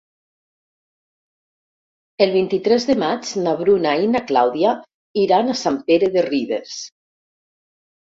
[2.27, 4.75] El vint-i-tres de maig na Bruna i na Clàudia
[5.29, 6.79] iran a Sant Pere de Ribes.